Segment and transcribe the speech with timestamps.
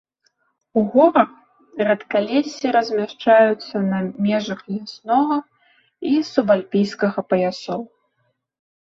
[0.79, 1.29] У горах
[1.89, 5.37] рэдкалессі размяшчаюцца на межах ляснога
[6.17, 7.81] і субальпійскага паясоў.